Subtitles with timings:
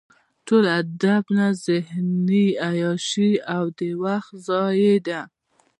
[0.47, 5.21] ټول ادب نه ذهني عیاشي او د وخت ضایع ده.